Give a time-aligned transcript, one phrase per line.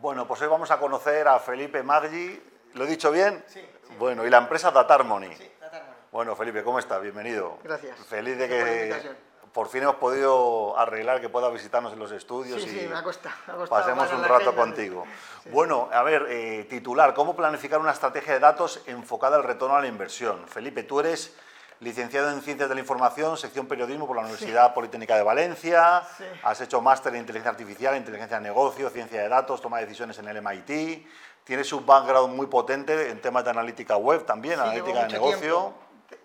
[0.00, 2.40] Bueno, pues hoy vamos a conocer a Felipe Maggi.
[2.74, 3.42] ¿Lo he dicho bien?
[3.48, 3.94] Sí, sí.
[3.98, 5.34] Bueno, y la empresa Datarmony.
[5.36, 5.94] Sí, Datarmony.
[6.12, 7.00] Bueno, Felipe, ¿cómo estás?
[7.02, 7.58] Bienvenido.
[7.64, 7.98] Gracias.
[8.06, 9.16] Feliz de que
[9.52, 12.96] por fin hemos podido arreglar que pueda visitarnos en los estudios Sí, y sí, me
[12.96, 13.34] ha costado.
[13.48, 15.04] me ha costado pasemos un rato agenda, contigo.
[15.42, 15.50] sí.
[15.50, 19.80] Bueno, a ver, eh, titular, ¿cómo planificar una estrategia de datos enfocada al retorno a
[19.80, 20.46] la inversión?
[20.46, 21.34] Felipe, tú eres
[21.80, 26.24] licenciado en Ciencias de la Información, sección Periodismo por la Universidad Politécnica de Valencia, Sí.
[26.42, 30.18] has hecho máster en Inteligencia Artificial, Inteligencia de Negocio, Ciencia de Datos, toma de decisiones
[30.18, 31.06] en el MIT,
[31.44, 35.38] tienes un background muy potente en temas de analítica web también, Sí, analítica de negocio.
[35.40, 35.74] tiempo.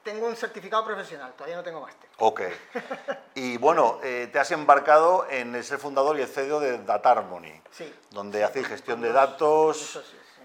[0.01, 2.09] Tengo un certificado profesional, todavía no tengo máster.
[2.19, 2.41] Ok.
[3.35, 7.91] Y bueno, eh, te has embarcado en ser fundador y el CEO de Datarmony, Sí.
[8.11, 9.99] donde hacéis gestión de datos.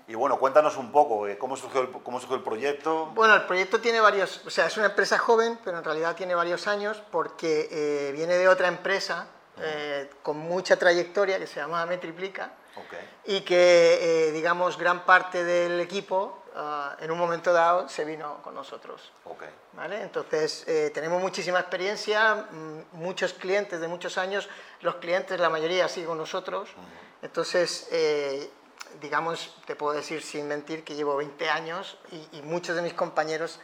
[0.09, 3.07] Y bueno, cuéntanos un poco, eh, ¿cómo, surgió el, ¿cómo surgió el proyecto?
[3.15, 6.35] Bueno, el proyecto tiene varios, o sea, es una empresa joven, pero en realidad tiene
[6.35, 9.29] varios años porque eh, viene de otra empresa
[9.61, 12.95] eh, con mucha trayectoria que se llama Metriplica Ok.
[13.27, 18.41] y que, eh, digamos, gran parte del equipo ah, en un momento dado se vino
[18.43, 19.13] con nosotros.
[19.25, 19.43] Ok.
[19.75, 20.01] ¿Vale?
[20.01, 24.49] Entonces, eh, tenemos muchísima experiencia, mm, muchos clientes de muchos años,
[24.81, 26.71] los clientes, la mayoría siguen con nosotros.
[27.21, 27.89] Entonces,
[29.01, 32.95] digamos, te puedo decir sin mentir que llevo 20 años y, y muchos de mis
[32.95, 33.61] compañeros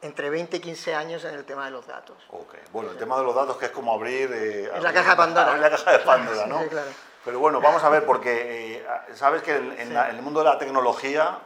[0.00, 2.16] entre 20 y 15 años en el tema de los datos.
[2.30, 2.54] Ok.
[2.72, 4.30] Bueno, el tema de los datos que es como abrir...
[4.32, 5.46] eh, Es la abrir- caja de Pandora.
[5.48, 6.62] abrir la caja de Pandora, sí, ¿no?
[6.62, 6.90] sí, claro.
[7.24, 10.40] Pero bueno, vamos a ver, porque eh, sabes que en, en la- en el mundo
[10.40, 11.40] de la tecnología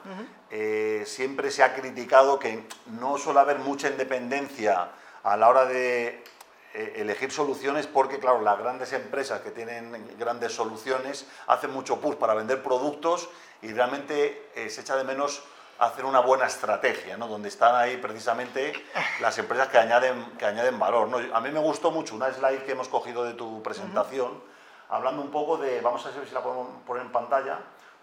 [0.50, 4.88] eh, siempre se ha criticado que no suele haber mucha independencia
[5.24, 6.22] a la hora de
[6.74, 12.34] elegir soluciones porque, claro, las grandes empresas que tienen grandes soluciones hacen mucho push para
[12.34, 13.28] vender productos
[13.60, 15.42] y realmente eh, se echa de menos
[15.78, 17.26] hacer una buena estrategia, ¿no?
[17.26, 18.72] donde están ahí precisamente
[19.20, 21.08] las empresas que añaden, que añaden valor.
[21.08, 21.18] ¿no?
[21.34, 24.40] A mí me gustó mucho una slide que hemos cogido de tu presentación,
[24.88, 27.58] hablando un poco de, vamos a ver si la podemos poner en pantalla,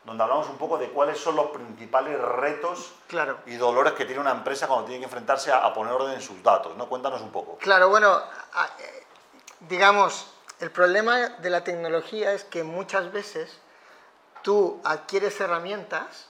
[0.09, 3.37] donde hablamos un poco de cuáles son los principales retos Claro.
[3.45, 6.21] y dolores que tiene una empresa cuando tiene que enfrentarse a, a poner orden en
[6.21, 6.75] sus datos.
[6.75, 6.89] ¿no?
[6.89, 7.57] Cuéntanos un poco.
[7.59, 8.19] Claro, bueno,
[9.61, 10.27] digamos,
[10.59, 13.59] el problema de la tecnología es que muchas veces
[14.41, 16.27] tú adquieres herramientas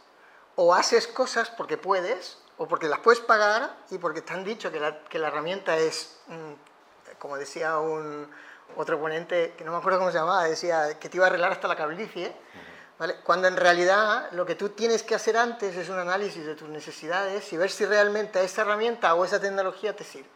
[0.55, 4.71] o haces cosas porque puedes o porque las puedes pagar y porque te han dicho
[4.71, 8.29] que la, que la herramienta es, mm, como decía un
[8.75, 11.53] otro ponente, que no me acuerdo cómo se llamaba, decía que te iba a arreglar
[11.53, 12.35] hasta la calvicie,
[12.99, 13.15] ¿vale?
[13.23, 16.69] cuando en realidad lo que tú tienes que hacer antes es un análisis de tus
[16.69, 20.29] necesidades y ver si realmente esa herramienta o esa tecnología te sirve.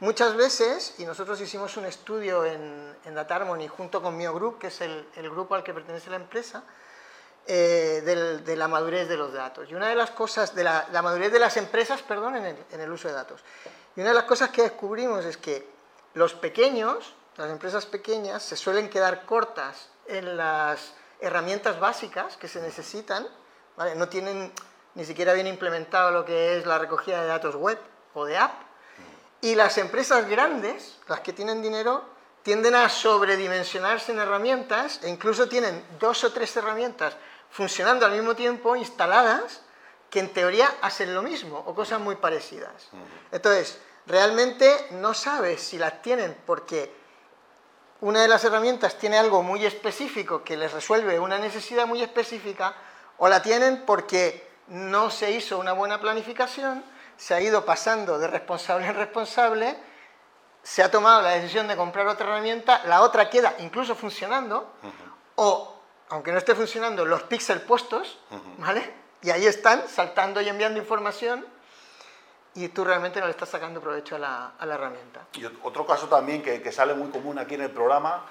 [0.00, 4.68] Muchas veces, y nosotros hicimos un estudio en, en Datarmony junto con Mio Group, que
[4.68, 6.62] es el, el grupo al que pertenece la empresa,
[7.48, 9.68] eh, del- de la madurez de los datos.
[9.68, 12.56] Y una de las cosas, de la, la madurez de las empresas, perdón, en el,
[12.70, 13.42] en el uso de datos.
[13.96, 15.68] Y una de las cosas que descubrimos es que
[16.14, 22.60] los pequeños, las empresas pequeñas, se suelen quedar cortas en las herramientas básicas que se
[22.60, 23.26] necesitan,
[23.76, 23.94] ¿vale?
[23.94, 24.52] no tienen
[24.94, 27.78] ni siquiera bien implementado lo que es la recogida de datos web
[28.14, 28.62] o de app,
[29.40, 32.04] y las empresas grandes, las que tienen dinero,
[32.42, 37.16] tienden a sobredimensionarse en herramientas e incluso tienen dos o tres herramientas
[37.50, 39.62] funcionando al mismo tiempo, instaladas,
[40.10, 42.88] que en teoría hacen lo mismo o cosas muy parecidas.
[43.30, 46.92] Entonces, realmente no sabes si las tienen porque
[48.00, 52.74] una de las herramientas tiene algo muy específico que les resuelve una necesidad muy específica
[53.18, 56.84] o la tienen porque no se hizo una buena planificación,
[57.16, 59.76] se ha ido pasando de responsable en responsable,
[60.62, 64.72] se ha tomado la decisión de comprar otra herramienta, la otra queda incluso funcionando
[65.34, 65.74] o,
[66.10, 68.18] aunque no esté funcionando, los píxeles puestos,
[68.58, 68.94] ¿vale?
[69.22, 71.44] Y ahí están saltando y enviando información
[72.64, 75.26] y tú realmente no le estás sacando provecho a la, a la herramienta.
[75.34, 78.24] Y ot- otro caso también que, que sale muy común aquí en el programa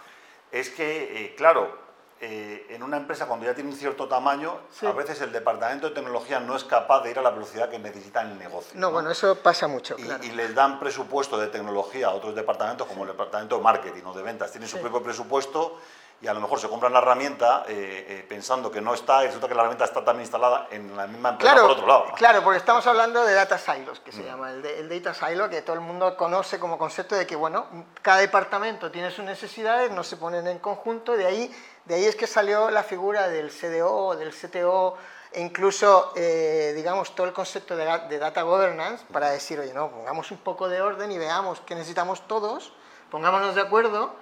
[0.51, 1.85] es que, eh, claro,
[2.19, 4.87] eh, en una empresa cuando ya tiene un cierto tamaño, Sí.
[4.87, 7.77] a veces el departamento de tecnología no es capaz de ir a la velocidad que
[7.77, 8.71] necesita el negocio.
[8.79, 10.23] No, bueno, eso pasa mucho, Y, claro.
[10.23, 14.13] y les dan presupuesto de tecnología a otros departamentos, como el departamento de marketing o
[14.13, 15.79] de ventas, tienen su propio presupuesto
[16.19, 19.27] y a lo mejor se compran la herramienta eh, eh, pensando que no está y
[19.27, 22.05] resulta que la herramienta está también instalada en la misma empresa Claro, por otro lado.
[22.15, 25.47] claro, porque estamos hablando de data silos, que se llama, el, de- el data silo,
[25.47, 27.67] que todo el mundo conoce como concepto de que, bueno,
[28.01, 31.55] cada departamento tiene sus necesidades, no se ponen en conjunto, de ahí,
[31.85, 34.97] de ahí es que salió la figura del CDO, del CTO,
[35.33, 39.91] e incluso, eh, digamos, todo el concepto de, de data governance, para decir, oye, no,
[39.91, 42.73] pongamos un poco de orden y veamos qué necesitamos todos,
[43.11, 44.15] pongámonos de acuerdo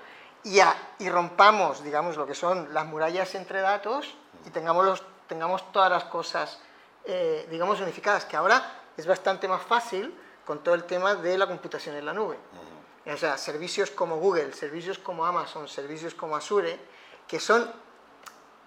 [0.45, 4.15] y, a- y rompamos, digamos, lo que son las murallas entre datos
[4.45, 6.59] y tengamos, los- tengamos todas las cosas,
[7.03, 8.63] eh, digamos, unificadas, que ahora
[8.95, 12.38] es bastante más fácil con todo el tema de la computación en la nube.
[13.13, 16.80] O sea, servicios como Google, servicios como Amazon, servicios como Azure,
[17.27, 17.69] que son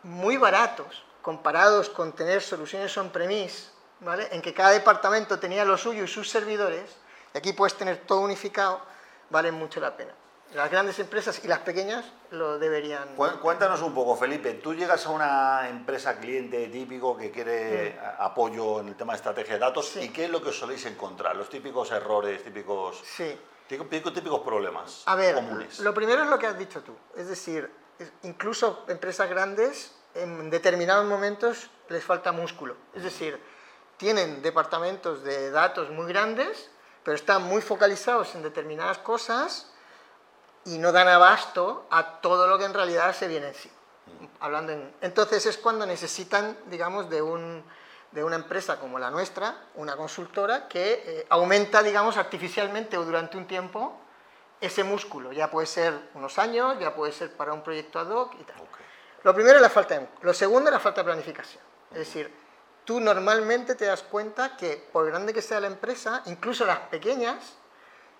[0.02, 3.70] muy baratos comparados con tener soluciones on-premise,
[4.00, 4.28] ¿vale?
[4.30, 6.90] en que cada departamento tenía lo suyo y sus servidores,
[7.34, 8.80] y aquí puedes tener todo unificado,
[9.30, 10.12] valen mucho la pena.
[10.54, 13.16] Las grandes empresas y las pequeñas lo deberían...
[13.16, 18.88] Cuéntanos un poco, Felipe, tú llegas a una empresa cliente típico que quiere apoyo en
[18.88, 21.36] el tema de estrategia de datos y ¿qué es lo que soléis encontrar?
[21.36, 23.38] Los típicos errores, típicos, sí.
[23.68, 25.80] típicos, típicos problemas a ver, comunes.
[25.80, 27.70] Lo primero es lo que has dicho tú, es decir,
[28.22, 33.38] incluso empresas grandes en determinados momentos les falta músculo, es decir,
[33.98, 36.70] tienen departamentos de datos muy grandes,
[37.04, 39.72] pero están muy focalizados en determinadas cosas
[40.68, 43.70] y no dan abasto a todo lo que en realidad se viene en sí.
[44.40, 47.64] Hablando entonces es cuando necesitan, digamos, de, un,
[48.12, 53.36] de una empresa como la nuestra, una consultora, que eh, aumenta, digamos, artificialmente o durante
[53.36, 53.98] un tiempo
[54.60, 55.32] ese músculo.
[55.32, 58.56] Ya puede ser unos años, ya puede ser para un proyecto ad hoc y tal.
[59.24, 61.62] Lo primero es la falta de Lo segundo es la falta de planificación.
[61.92, 62.32] Es decir,
[62.84, 67.57] tú normalmente te das cuenta que por grande que sea la empresa, incluso las pequeñas,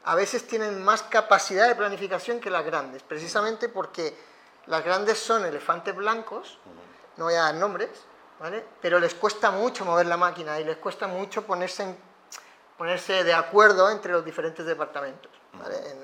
[0.05, 4.17] a veces tienen más capacidad de planificación que las grandes, precisamente porque
[4.67, 6.59] las grandes son elefantes blancos,
[7.17, 7.91] no voy a dar nombres,
[8.39, 8.65] ¿vale?
[8.81, 11.97] pero les cuesta mucho mover la máquina y les cuesta mucho ponerse,
[12.77, 15.31] ponerse de acuerdo entre los diferentes departamentos.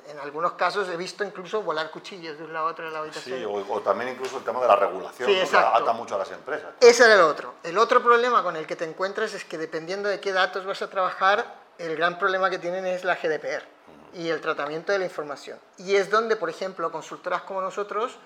[0.08, 3.00] En, algunos casos he visto incluso volar cuchillos de un lado a otro de la
[3.00, 3.38] habitación.
[3.38, 6.30] Sí, o, también incluso el tema de la regulación, sí, que ata mucho a las
[6.30, 6.70] empresas.
[6.80, 7.54] Ese era el otro.
[7.62, 10.80] El otro problema con el que te encuentras es que dependiendo de qué datos vas
[10.80, 13.73] a trabajar, el gran problema que tienen es la GDPR
[14.14, 15.58] y el tratamiento de la información.
[15.78, 18.16] Y es donde, por ejemplo, consultoras como nosotros,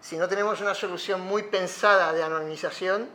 [0.00, 3.08] si no tenemos una solución muy pensada de anonimización,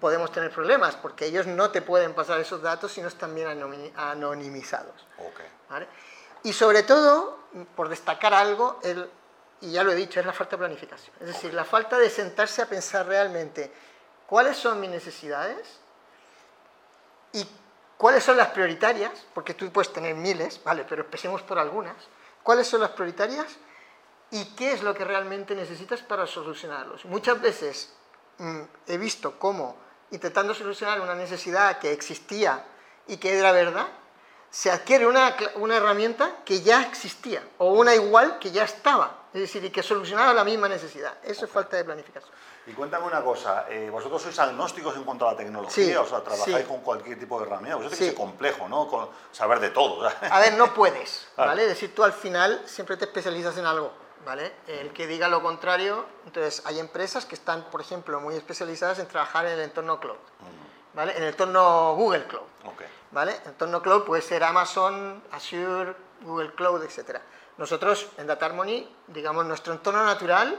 [0.00, 3.92] podemos tener problemas, porque ellos no te pueden pasar esos datos si no están bien
[3.96, 5.06] anonimizados.
[5.18, 5.86] Okay.
[6.42, 7.38] Y sobre todo,
[7.76, 9.08] por destacar algo, el,
[9.60, 11.14] y ya lo he dicho, es la falta de planificación.
[11.20, 13.70] Es decir, la falta de sentarse a pensar realmente
[14.26, 15.80] cuáles son mis necesidades
[17.32, 17.46] y
[18.00, 19.12] ¿Cuáles son las prioritarias?
[19.34, 20.86] Porque tú puedes tener miles, ¿vale?
[20.88, 21.96] Pero empecemos por algunas.
[22.42, 23.58] ¿Cuáles son las prioritarias?
[24.30, 27.04] ¿Y qué es lo que realmente necesitas para solucionarlos?
[27.04, 27.92] Muchas veces
[28.38, 29.76] mm, he visto cómo,
[30.12, 32.64] intentando solucionar una necesidad que existía
[33.06, 33.88] y que era verdad,
[34.48, 39.42] se adquiere una, una herramienta que ya existía, o una igual que ya estaba, es
[39.42, 41.18] decir, y que solucionaba la misma necesidad.
[41.22, 42.32] Eso es falta de planificación.
[42.70, 46.22] Y cuéntame una cosa, eh, vosotros sois agnósticos en cuanto a la tecnología, o sea,
[46.22, 48.86] trabajáis con cualquier tipo de herramienta, tiene que ser complejo, ¿no?
[48.86, 50.08] Con saber de todo.
[50.08, 51.62] A ver, no puedes, ¿vale?
[51.62, 53.90] Es decir, tú al final siempre te especializas en algo,
[54.24, 54.52] ¿vale?
[54.68, 59.08] El que diga lo contrario, entonces hay empresas que están, por ejemplo, muy especializadas en
[59.08, 60.96] trabajar en el entorno cloud, mm.
[60.96, 61.16] ¿vale?
[61.16, 62.46] En el entorno Google Cloud,
[63.10, 63.34] ¿vale?
[63.42, 67.18] El entorno cloud puede ser Amazon, Azure, Google Cloud, etc.
[67.58, 70.56] Nosotros en Data Harmony, digamos, nuestro entorno natural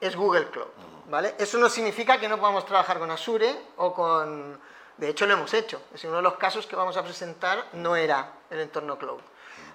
[0.00, 0.68] es Google Cloud.
[1.08, 1.34] ¿vale?
[1.38, 4.60] Eso no significa que no podamos trabajar con Azure o con...
[4.96, 5.82] De hecho, lo hemos hecho.
[5.94, 9.20] Es uno de los casos que vamos a presentar no era el entorno cloud.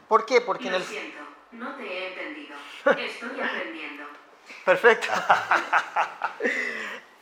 [0.07, 0.41] ¿Por qué?
[0.41, 0.83] Porque lo en el...
[0.83, 1.19] siento,
[1.53, 2.55] no te he entendido.
[3.05, 4.03] Estoy aprendiendo.
[4.65, 5.07] Perfecto.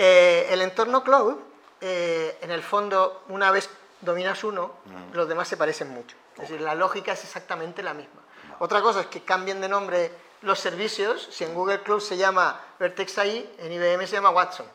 [0.03, 1.35] Eh, el entorno cloud,
[1.79, 3.69] eh, en el fondo, una vez
[3.99, 5.13] dominas uno, mm.
[5.13, 6.17] los demás se parecen mucho.
[6.33, 8.19] Es decir, la lógica es exactamente la misma.
[8.57, 12.59] Otra cosa es que cambien de nombre los servicios, si en Google Cloud se llama
[12.79, 14.65] Vertex AI, en IBM se llama Watson.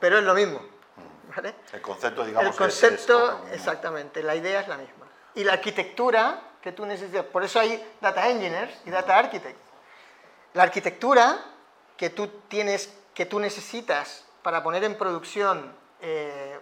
[0.00, 0.60] Pero es lo mismo.
[1.34, 1.54] ¿vale?
[1.72, 5.06] El concepto, digamos, El concepto, exactamente, la idea es la misma.
[5.34, 9.60] Y la arquitectura que tú necesitas, por eso hay data engineers y data architects.
[10.54, 11.38] La arquitectura
[11.96, 16.58] que tú tienes, que tú necesitas para poner en producción, eh,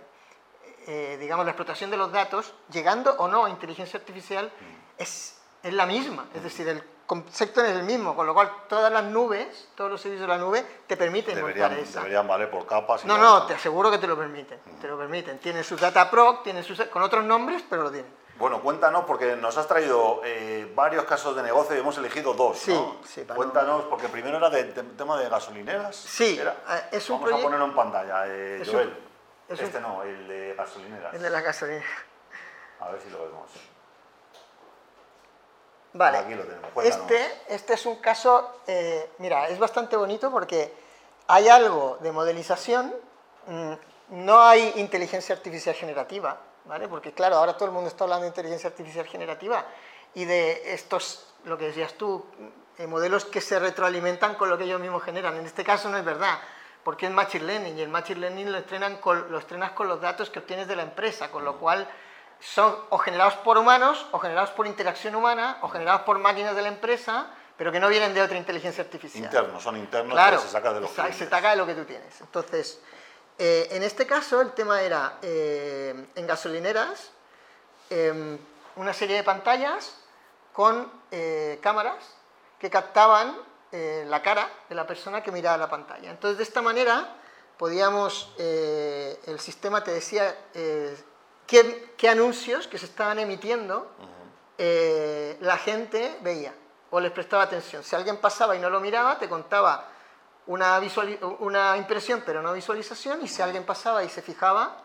[0.87, 4.51] eh, digamos, la explotación de los datos, llegando o no a inteligencia artificial,
[4.99, 6.27] es, es la misma.
[6.35, 10.01] Es decir, el concepto es el mismo, con lo cual todas las nubes, todos los
[10.01, 12.01] servicios de la nube te permiten deberían, montar esa.
[12.01, 13.05] Deberían valer por capas.
[13.05, 15.39] no, no, te aseguro que te lo permiten, te lo permiten.
[15.39, 18.23] Tienen su data proc, tienen sus, con otros nombres, pero lo tienen.
[18.39, 22.59] Bueno, cuéntanos, porque nos has traído eh, varios casos de negocio y hemos elegido dos,
[22.59, 22.97] sí, ¿no?
[23.05, 25.95] Sí, Cuéntanos, porque primero era del tema de gasolineras.
[25.95, 28.89] Sí, eh, es un Vamos a ponerlo en pantalla, eh, Joel.
[29.49, 31.15] Un, este no, el de gasolineras.
[31.15, 31.85] El de la gasolina.
[32.81, 33.51] A ver si lo vemos.
[35.95, 36.19] Vale.
[36.19, 36.71] Aquí lo tenemos.
[36.85, 40.73] Este, este es un caso, eh, mira, es bastante bonito porque
[41.27, 42.95] hay algo de modelización,
[43.47, 43.73] mm,
[44.11, 46.89] no hay inteligencia artificial generativa, ¿vale?
[46.89, 49.65] Porque claro, ahora todo el mundo está hablando de inteligencia artificial generativa
[50.15, 52.25] y de estos, lo que decías tú,
[52.79, 55.37] eh, modelos que se retroalimentan con lo que ellos mismos generan.
[55.37, 56.39] En este caso no es verdad,
[56.85, 60.01] porque es Machine Learning y el Machine Learning lo, estrenan con, lo estrenas con los
[60.01, 61.89] datos que obtienes de la empresa, con lo cual
[62.43, 66.63] son o generados por humanos, o generados por interacción humana, o generados por máquinas de
[66.63, 69.25] la empresa, pero que no vienen de otra inteligencia artificial.
[69.25, 71.85] Internos, son internos Claro, que se saca de los se saca de lo que tú
[71.85, 72.21] tienes.
[72.21, 72.81] Entonces,
[73.39, 77.11] eh, en este caso el tema era eh, en gasolineras
[77.91, 78.39] eh,
[78.75, 79.97] una serie de pantallas
[80.53, 82.05] con eh, cámaras
[82.59, 83.37] que captaban
[83.73, 86.11] la cara de la persona que miraba la pantalla.
[86.11, 87.17] Entonces, de esta manera
[87.57, 90.37] podíamos, el sistema te decía
[91.53, 93.91] qué, qué anuncios que se estaban emitiendo
[94.57, 96.55] eh, la gente veía
[96.91, 97.85] o les prestaba atención.
[97.85, 99.87] Si alguien pasaba y no lo miraba, te contaba
[100.47, 104.79] una, impresión pero no visualización y si alguien pasaba y se fijaba,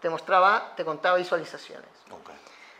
[0.00, 1.90] te mostraba, te contaba visualizaciones.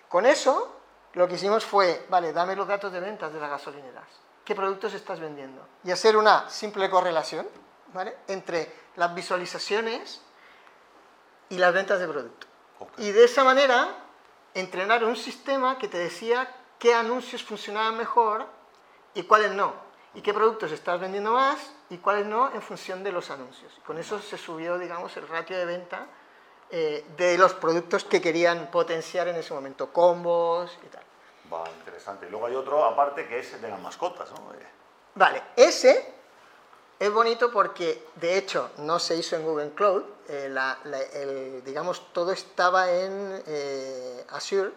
[0.08, 0.76] Con eso,
[1.14, 4.06] lo que hicimos fue, vale, dame los datos de ventas de las gasolineras.
[4.44, 5.66] ¿Qué productos estás vendiendo?
[5.82, 7.48] Y hacer una simple correlación
[7.92, 8.18] ¿vale?
[8.28, 10.22] entre las visualizaciones
[11.48, 12.46] y las ventas de producto.
[12.78, 12.98] Ok.
[12.98, 13.88] Y de esa manera,
[14.54, 18.46] entrenar un sistema que te decía qué anuncios funcionaban mejor
[19.14, 19.74] y cuáles no.
[20.14, 23.72] Y qué productos estás vendiendo más y cuáles no en función de los anuncios.
[23.86, 26.06] Con eso se subió, digamos, el ratio de venta
[26.70, 31.02] eh, de los productos que querían potenciar en ese momento, combos y tal.
[31.52, 32.26] Va, interesante.
[32.26, 34.52] Y luego hay otro aparte que es el de las mascotas, ¿no?
[34.54, 34.66] Eh,
[35.14, 36.15] Vale, ese
[36.98, 41.62] es bonito porque de hecho no se hizo en Google Cloud, eh, la- la- el-
[41.64, 44.72] digamos todo estaba en eh, Azure,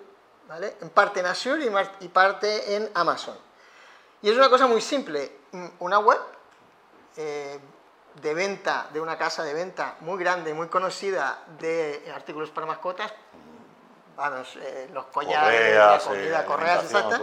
[0.47, 0.75] ¿vale?
[0.81, 3.37] En parte en Azure y, y parte en Amazon.
[4.21, 6.19] Y es una cosa muy simple, mm, una web
[7.17, 7.59] eh,
[8.21, 13.13] de venta, de una casa de venta muy grande, muy conocida de artículos para mascotas,
[14.17, 17.17] vamos, eh, los collares, la Correas, comida, eh, correas, exacta,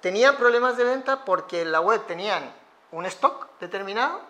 [0.00, 2.52] tenían problemas de venta porque en la web tenían
[2.92, 4.20] un stock determinado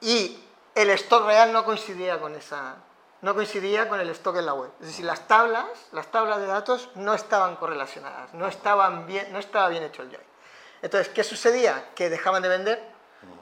[0.00, 0.42] y
[0.74, 2.76] el stock real no coincidía con esa
[3.20, 4.70] no coincidía con el stock en la web.
[4.80, 9.40] Es decir, las tablas, las tablas de datos no estaban correlacionadas, no estaban bien, no
[9.40, 10.22] estaba bien hecho el join.
[10.82, 11.90] Entonces, ¿qué sucedía?
[11.96, 12.80] Que dejaban de vender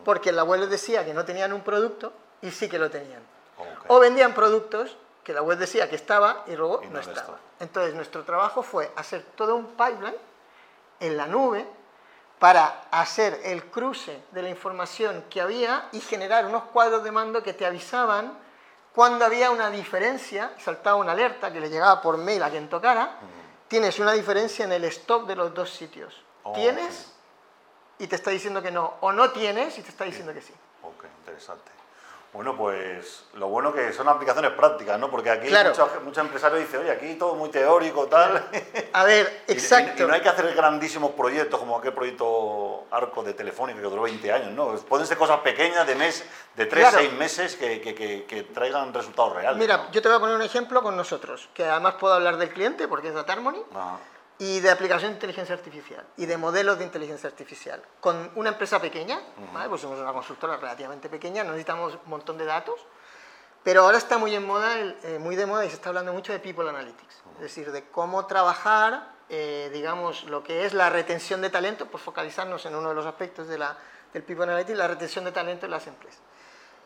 [0.05, 3.23] porque la web les decía que no tenían un producto y sí que lo tenían.
[3.59, 3.85] Ok.
[3.89, 7.39] O vendían productos que la web decía que estaba y luego Y no no estaba.
[7.61, 10.17] Entonces, nuestro trabajo fue hacer todo un pipeline
[11.01, 11.67] en la nube
[12.39, 17.43] para hacer el cruce de la información que había y generar unos cuadros de mando
[17.43, 18.39] que te avisaban
[18.97, 23.19] cuando había una diferencia, saltaba una alerta que le llegaba por mail a quien tocara,
[23.69, 26.25] tienes una diferencia en el stock de los dos sitios.
[26.45, 27.13] Oh, ¿Tienes?
[27.99, 30.55] Y te está diciendo que no, o no tienes y te está diciendo que sí.
[30.83, 31.76] Ok, interesante.
[32.37, 35.11] Bueno, pues lo bueno que son aplicaciones prácticas, ¿no?
[35.11, 35.73] Porque aquí Claro.
[36.05, 38.45] muchos, empresarios dicen, oye, aquí todo muy teórico, tal.
[38.93, 40.03] A ver, Y- y- exacto.
[40.03, 44.03] Y, no hay que hacer grandísimos proyectos como aquel proyecto Arco de Telefónica que duró
[44.03, 44.67] 20 años, ¿no?
[44.83, 46.99] Pueden ser cosas pequeñas de mes, de 3, Claro.
[46.99, 49.59] 6 meses que, que- que- que traigan resultados reales.
[49.59, 49.91] Mira, ¿no?
[49.91, 52.87] yo te voy a poner un ejemplo con nosotros, que además puedo hablar del cliente
[52.87, 53.97] porque es Data Harmony, Ajá.
[54.39, 57.83] Y de aplicación de inteligencia artificial y de modelos de inteligencia artificial.
[58.01, 59.21] Con una empresa pequeña,
[59.53, 59.69] ¿vale?
[59.69, 62.81] pues somos una consultora relativamente pequeña, necesitamos un montón de datos,
[63.63, 66.33] pero ahora está muy, en moda, eh, muy de moda y se está hablando mucho
[66.33, 71.41] de People Analytics, es decir, de cómo trabajar, eh, digamos, lo que es la retención
[71.41, 73.77] de talento, por focalizarnos en uno de los aspectos de la,
[74.13, 76.21] del People Analytics, la retención de talento en las empresas.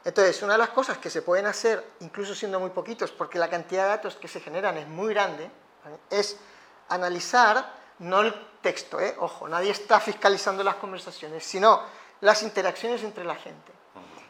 [0.05, 3.51] Entonces, una de las cosas que se pueden hacer, incluso siendo muy poquitos, porque la
[3.51, 5.51] cantidad de datos que se generan es muy grande,
[5.85, 5.99] ¿vale?
[6.09, 6.39] es
[6.91, 9.17] analizar, no el texto, ¿eh?
[9.19, 11.81] ojo, nadie está fiscalizando las conversaciones, sino
[12.21, 13.73] las interacciones entre la gente.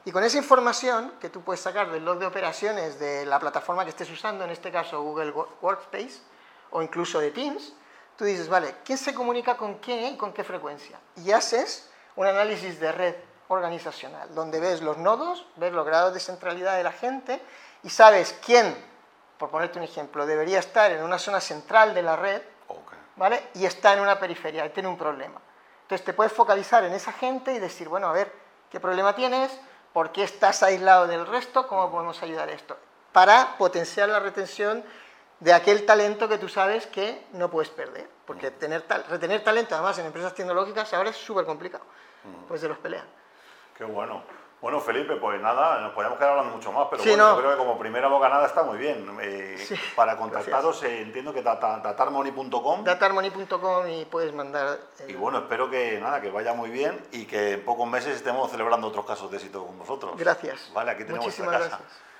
[0.04, 3.84] Y con esa información que tú puedes sacar del log de operaciones de la plataforma
[3.84, 6.20] que estés usando, en este caso Google Wo- Workspace
[6.70, 7.72] o incluso de Teams,
[8.16, 10.98] tú dices, vale, ¿quién se comunica con quién y con qué frecuencia?
[11.16, 13.14] Y haces un análisis de red
[13.48, 17.40] organizacional, donde ves los nodos, ves los grados de centralidad de la gente
[17.82, 18.74] y sabes quién,
[19.40, 22.92] por ponerte un ejemplo, debería estar en una zona central de la red Ok.
[23.16, 23.42] ¿vale?
[23.54, 25.40] Y está en una periferia y tiene un problema.
[25.82, 28.30] Entonces te puedes focalizar en esa gente y decir, bueno, a ver,
[28.70, 29.50] ¿qué problema tienes?
[29.92, 31.66] ¿Por qué estás aislado del resto?
[31.66, 32.76] ¿Cómo podemos ayudar a esto?
[33.12, 34.84] Para potenciar la retención
[35.40, 38.08] de aquel talento que tú sabes que no puedes perder.
[38.26, 41.82] Porque tener tal- retener talento, además, en empresas tecnológicas ahora es súper complicado.
[42.46, 43.06] Pues se los pelean.
[43.76, 44.22] Qué bueno.
[44.60, 47.34] Bueno, Felipe, pues nada, nos podríamos quedar hablando mucho más, pero Sí, bueno, no.
[47.34, 49.06] yo creo que como primera bocanada está muy bien.
[49.22, 52.84] Eh, Sí, para contactaros, eh, entiendo que data- datarmoney.com.
[52.84, 54.78] Datarmoney.com y puedes mandar...
[55.08, 58.50] Y bueno, espero que nada, que vaya muy bien y que en pocos meses estemos
[58.50, 60.12] celebrando otros casos de éxito con vosotros.
[60.18, 60.70] Gracias.
[60.74, 61.68] Vale, aquí tenemos Muchísimas casa.
[61.68, 62.09] gracias.